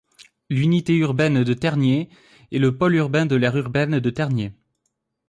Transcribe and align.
L'unité 0.49 0.95
urbaine 0.95 1.43
de 1.43 1.53
Tergnier 1.53 2.09
est 2.51 2.57
le 2.57 2.75
pôle 2.75 2.95
urbain 2.95 3.27
de 3.27 3.35
l'aire 3.35 3.55
urbaine 3.55 3.99
de 3.99 4.09
Tergnier. 4.09 4.51